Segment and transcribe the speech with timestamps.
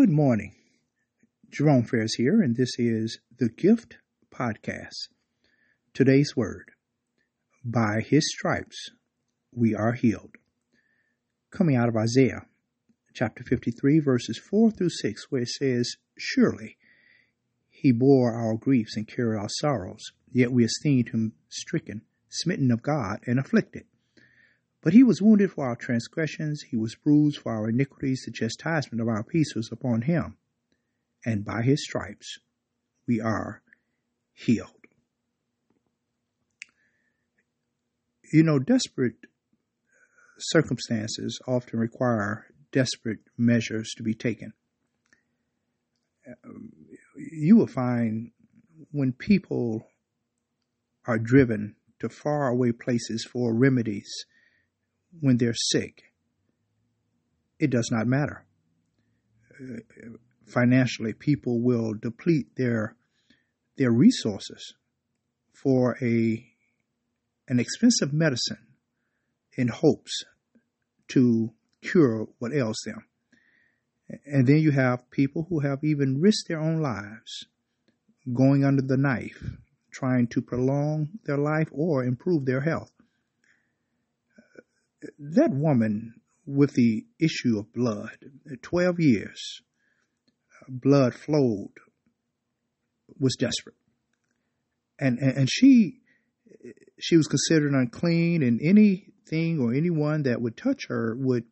[0.00, 0.54] Good morning.
[1.50, 3.98] Jerome Ferris here, and this is the Gift
[4.34, 5.08] Podcast.
[5.92, 6.70] Today's word
[7.62, 8.88] By his stripes
[9.54, 10.36] we are healed.
[11.50, 12.46] Coming out of Isaiah
[13.12, 16.78] chapter 53, verses 4 through 6, where it says, Surely
[17.68, 22.00] he bore our griefs and carried our sorrows, yet we esteemed him stricken,
[22.30, 23.84] smitten of God, and afflicted.
[24.82, 29.00] But he was wounded for our transgressions, he was bruised for our iniquities, the chastisement
[29.00, 30.36] of our peace was upon him,
[31.24, 32.38] and by his stripes
[33.06, 33.62] we are
[34.32, 34.70] healed.
[38.32, 39.16] You know, desperate
[40.38, 44.52] circumstances often require desperate measures to be taken.
[46.44, 46.72] Um,
[47.14, 48.32] you will find
[48.90, 49.86] when people
[51.06, 54.10] are driven to faraway places for remedies
[55.20, 56.02] when they're sick.
[57.58, 58.44] It does not matter.
[60.46, 62.96] Financially, people will deplete their
[63.76, 64.74] their resources
[65.52, 66.44] for a
[67.48, 68.66] an expensive medicine
[69.56, 70.24] in hopes
[71.08, 73.04] to cure what ails them.
[74.26, 77.46] And then you have people who have even risked their own lives
[78.32, 79.42] going under the knife,
[79.90, 82.92] trying to prolong their life or improve their health
[85.18, 86.14] that woman
[86.46, 88.16] with the issue of blood,
[88.62, 89.62] 12 years,
[90.68, 91.72] blood flowed,
[93.18, 93.76] was desperate.
[94.98, 96.00] And, and, she,
[96.98, 101.44] she was considered unclean and anything or anyone that would touch her would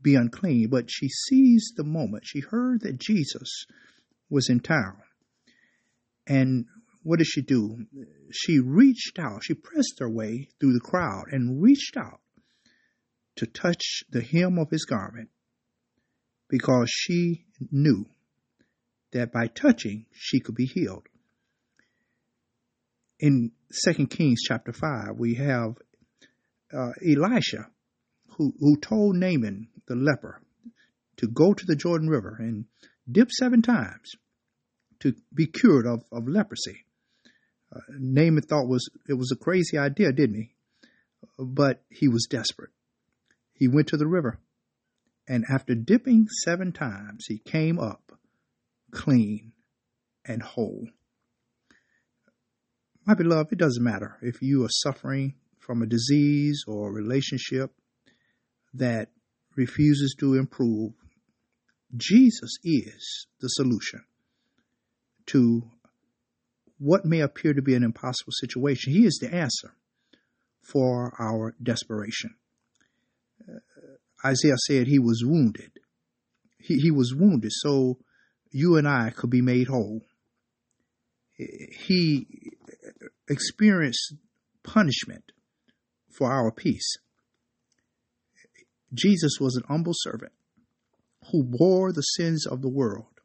[0.00, 0.68] be unclean.
[0.68, 2.24] But she seized the moment.
[2.26, 3.66] She heard that Jesus
[4.30, 4.96] was in town.
[6.26, 6.66] And
[7.02, 7.86] what did she do?
[8.32, 9.44] She reached out.
[9.44, 12.20] She pressed her way through the crowd and reached out
[13.36, 15.28] to touch the hem of his garment
[16.48, 18.06] because she knew
[19.12, 21.06] that by touching she could be healed.
[23.18, 23.52] In
[23.84, 25.76] 2 Kings chapter 5, we have
[26.72, 27.68] uh, Elisha
[28.36, 30.42] who, who told Naaman the leper
[31.18, 32.66] to go to the Jordan River and
[33.10, 34.12] dip seven times
[35.00, 36.84] to be cured of, of leprosy.
[37.74, 40.50] Uh, Naaman thought was it was a crazy idea, didn't he?
[41.38, 42.70] But he was desperate
[43.56, 44.38] he went to the river,
[45.28, 48.12] and after dipping seven times, he came up
[48.90, 49.52] clean
[50.24, 50.88] and whole.
[53.06, 57.72] My beloved, it doesn't matter if you are suffering from a disease or a relationship
[58.74, 59.08] that
[59.56, 60.92] refuses to improve.
[61.96, 64.04] Jesus is the solution
[65.26, 65.62] to
[66.78, 68.92] what may appear to be an impossible situation.
[68.92, 69.74] He is the answer
[70.62, 72.34] for our desperation.
[74.24, 75.72] Isaiah said he was wounded.
[76.58, 77.98] He, he was wounded so
[78.50, 80.02] you and I could be made whole.
[81.36, 82.26] He
[83.28, 84.14] experienced
[84.62, 85.32] punishment
[86.10, 86.96] for our peace.
[88.94, 90.32] Jesus was an humble servant
[91.30, 93.20] who bore the sins of the world.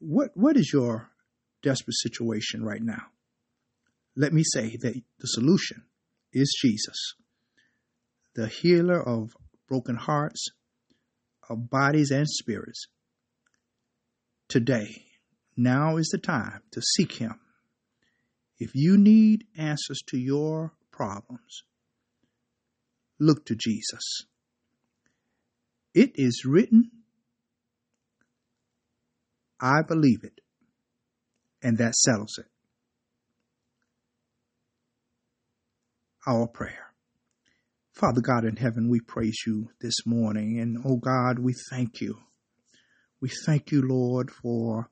[0.00, 1.08] What, what is your
[1.62, 3.06] desperate situation right now?
[4.16, 5.84] Let me say that the solution
[6.32, 7.14] is Jesus,
[8.34, 9.36] the healer of
[9.68, 10.48] broken hearts,
[11.48, 12.86] of bodies and spirits.
[14.48, 15.04] Today,
[15.56, 17.38] now is the time to seek Him.
[18.58, 21.62] If you need answers to your problems,
[23.18, 24.26] look to Jesus.
[25.94, 26.90] It is written,
[29.60, 30.40] I believe it,
[31.62, 32.46] and that settles it.
[36.26, 36.93] Our prayer.
[37.94, 40.58] Father God in heaven, we praise you this morning.
[40.58, 42.18] And oh God, we thank you.
[43.20, 44.90] We thank you, Lord, for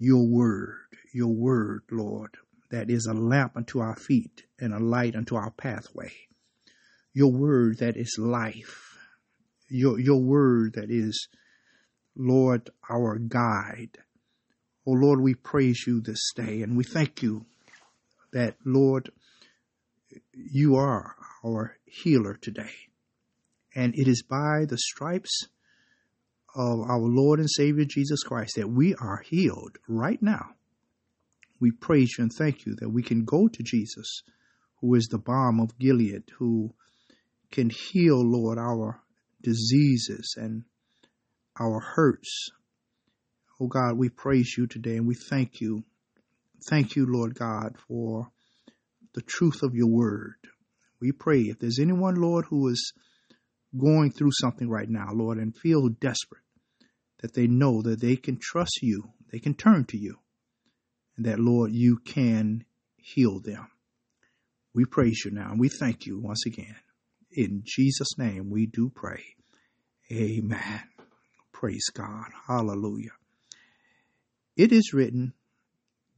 [0.00, 2.36] your word, your word, Lord,
[2.72, 6.10] that is a lamp unto our feet and a light unto our pathway.
[7.14, 8.98] Your word that is life.
[9.70, 11.28] Your, your word that is,
[12.16, 13.98] Lord, our guide.
[14.84, 17.46] Oh Lord, we praise you this day and we thank you
[18.32, 19.12] that, Lord,
[20.34, 22.72] you are our healer today.
[23.74, 25.46] And it is by the stripes
[26.54, 30.50] of our Lord and Savior Jesus Christ that we are healed right now.
[31.60, 34.22] We praise you and thank you that we can go to Jesus,
[34.80, 36.74] who is the balm of Gilead, who
[37.50, 39.00] can heal, Lord, our
[39.42, 40.64] diseases and
[41.58, 42.50] our hurts.
[43.60, 45.84] Oh God, we praise you today and we thank you.
[46.68, 48.30] Thank you, Lord God, for
[49.14, 50.36] the truth of your word
[51.02, 52.92] we pray if there's anyone, Lord, who is
[53.76, 56.42] going through something right now, Lord, and feel desperate,
[57.20, 60.18] that they know that they can trust you, they can turn to you,
[61.16, 62.64] and that, Lord, you can
[62.96, 63.66] heal them.
[64.74, 66.76] We praise you now and we thank you once again.
[67.30, 69.22] In Jesus' name we do pray.
[70.10, 70.82] Amen.
[71.52, 72.26] Praise God.
[72.46, 73.12] Hallelujah.
[74.56, 75.34] It is written,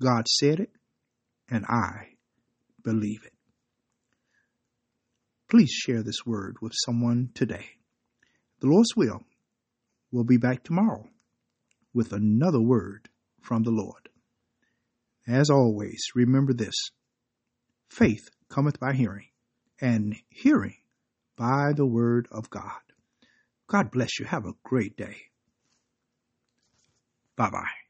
[0.00, 0.70] God said it,
[1.50, 2.16] and I
[2.82, 3.33] believe it.
[5.55, 7.65] Please share this word with someone today.
[8.59, 9.21] The Lord's will
[10.11, 11.09] We'll be back tomorrow
[11.93, 13.09] with another word
[13.41, 14.09] from the Lord.
[15.29, 16.75] As always, remember this
[17.89, 19.29] faith cometh by hearing,
[19.81, 20.79] and hearing
[21.37, 22.83] by the word of God.
[23.69, 24.27] God bless you.
[24.27, 25.19] Have a great day.
[27.37, 27.83] Bye bye.